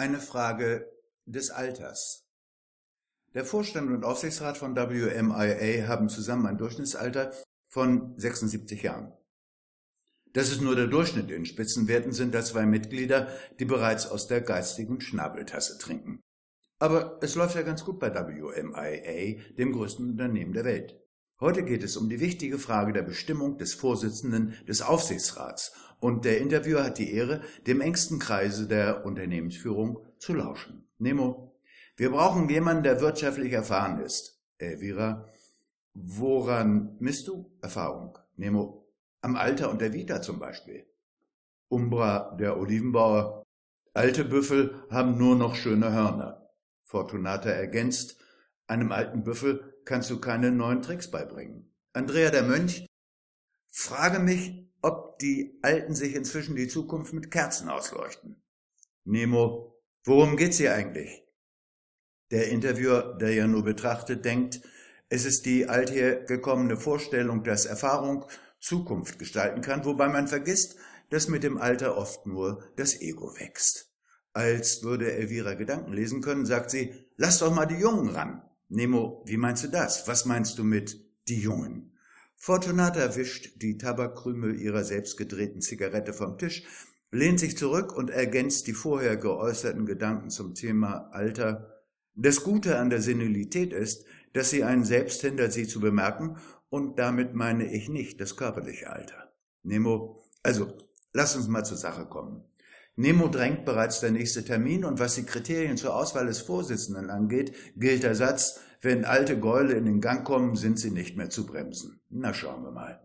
[0.00, 0.90] eine Frage
[1.26, 2.24] des Alters.
[3.34, 7.32] Der Vorstand und Aufsichtsrat von WMIA haben zusammen ein Durchschnittsalter
[7.68, 9.12] von 76 Jahren.
[10.32, 11.30] Das ist nur der Durchschnitt.
[11.30, 13.28] In Spitzenwerten sind da zwei Mitglieder,
[13.58, 16.20] die bereits aus der geistigen Schnabeltasse trinken.
[16.78, 20.98] Aber es läuft ja ganz gut bei WMIA, dem größten Unternehmen der Welt.
[21.40, 26.38] Heute geht es um die wichtige Frage der Bestimmung des Vorsitzenden des Aufsichtsrats und der
[26.38, 30.86] Interviewer hat die Ehre, dem engsten Kreise der Unternehmensführung zu lauschen.
[30.98, 31.56] Nemo,
[31.96, 34.38] wir brauchen jemanden, der wirtschaftlich erfahren ist.
[34.58, 35.24] Elvira,
[35.94, 38.18] woran misst du Erfahrung?
[38.36, 38.86] Nemo,
[39.22, 40.84] am Alter und der Vita zum Beispiel.
[41.68, 43.46] Umbra, der Olivenbauer,
[43.94, 46.50] alte Büffel haben nur noch schöne Hörner.
[46.84, 48.18] Fortunata ergänzt,
[48.66, 51.68] einem alten Büffel kannst du keine neuen Tricks beibringen.
[51.92, 52.86] Andrea der Mönch,
[53.66, 58.40] frage mich, ob die Alten sich inzwischen die Zukunft mit Kerzen ausleuchten.
[59.02, 61.24] Nemo, worum geht's hier eigentlich?
[62.30, 64.60] Der Interviewer, der ja nur betrachtet, denkt,
[65.08, 68.26] es ist die althergekommene Vorstellung, dass Erfahrung
[68.60, 70.76] Zukunft gestalten kann, wobei man vergisst,
[71.08, 73.90] dass mit dem Alter oft nur das Ego wächst.
[74.34, 78.48] Als würde Elvira Gedanken lesen können, sagt sie, lass doch mal die Jungen ran.
[78.72, 80.06] Nemo, wie meinst du das?
[80.06, 81.98] Was meinst du mit die Jungen?
[82.36, 86.62] Fortunata wischt die Tabakkrümel ihrer selbst gedrehten Zigarette vom Tisch,
[87.10, 91.82] lehnt sich zurück und ergänzt die vorher geäußerten Gedanken zum Thema Alter.
[92.14, 94.04] Das Gute an der Senilität ist,
[94.34, 96.36] dass sie einen selbst hindert, sie zu bemerken
[96.68, 99.32] und damit meine ich nicht das körperliche Alter.
[99.64, 100.72] Nemo, also,
[101.12, 102.44] lass uns mal zur Sache kommen.
[102.96, 107.54] Nemo drängt bereits der nächste Termin und was die Kriterien zur Auswahl des Vorsitzenden angeht,
[107.76, 111.46] gilt der Satz, wenn alte Gäule in den Gang kommen, sind sie nicht mehr zu
[111.46, 112.00] bremsen.
[112.08, 113.00] Na, schauen wir mal.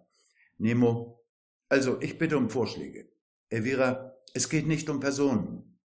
[0.57, 1.25] Nemo,
[1.69, 3.09] also ich bitte um Vorschläge.
[3.49, 5.79] Elvira, es geht nicht um Personen.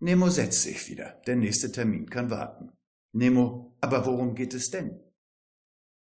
[0.00, 1.20] Nemo setzt sich wieder.
[1.26, 2.72] Der nächste Termin kann warten.
[3.12, 5.00] Nemo, aber worum geht es denn?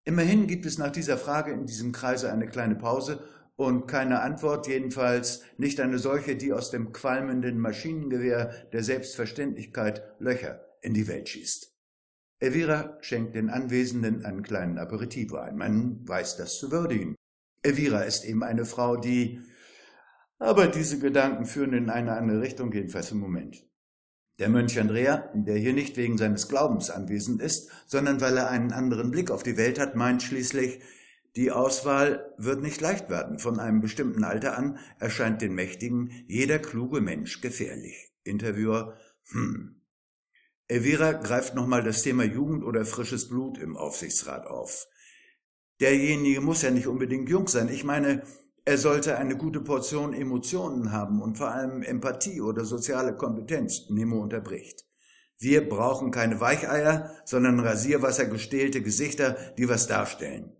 [0.03, 3.23] Immerhin gibt es nach dieser Frage in diesem Kreise eine kleine Pause
[3.57, 10.63] und keine Antwort, jedenfalls nicht eine solche, die aus dem qualmenden Maschinengewehr der Selbstverständlichkeit Löcher
[10.81, 11.73] in die Welt schießt.
[12.39, 15.57] Elvira schenkt den Anwesenden einen kleinen Aperitivo ein.
[15.57, 17.15] Man weiß das zu würdigen.
[17.63, 19.41] Elvira ist eben eine Frau, die...
[20.37, 23.65] Aber diese Gedanken führen in eine andere Richtung, jedenfalls im Moment.
[24.37, 28.71] Der Mönch Andrea, der hier nicht wegen seines Glaubens anwesend ist, sondern weil er einen
[28.71, 30.79] anderen Blick auf die Welt hat, meint schließlich,
[31.37, 33.37] die Auswahl wird nicht leicht werden.
[33.37, 38.11] Von einem bestimmten Alter an erscheint den Mächtigen jeder kluge Mensch gefährlich.
[38.23, 38.97] Interviewer,
[39.29, 39.79] hm.
[40.67, 44.87] Elvira greift nochmal das Thema Jugend oder frisches Blut im Aufsichtsrat auf.
[45.79, 47.69] Derjenige muss ja nicht unbedingt jung sein.
[47.69, 48.23] Ich meine,
[48.65, 54.17] er sollte eine gute Portion Emotionen haben und vor allem Empathie oder soziale Kompetenz, Nemo
[54.17, 54.85] unterbricht.
[55.37, 60.57] Wir brauchen keine Weicheier, sondern rasierwassergestählte Gesichter, die was darstellen.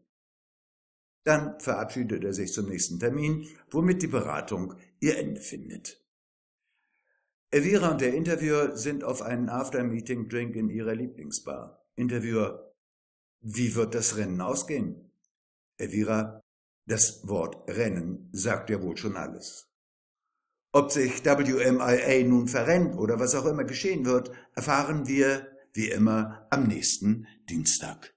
[1.28, 6.02] Dann verabschiedet er sich zum nächsten Termin, womit die Beratung ihr Ende findet.
[7.52, 11.86] Elvira und der Interviewer sind auf einen After-Meeting-Drink in ihrer Lieblingsbar.
[11.98, 12.74] Interviewer,
[13.42, 15.12] wie wird das Rennen ausgehen?
[15.76, 16.40] Elvira,
[16.86, 19.68] das Wort Rennen sagt ja wohl schon alles.
[20.72, 26.48] Ob sich WMIA nun verrennt oder was auch immer geschehen wird, erfahren wir wie immer
[26.52, 28.17] am nächsten Dienstag.